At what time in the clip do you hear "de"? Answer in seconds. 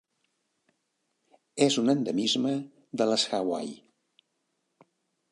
3.01-3.07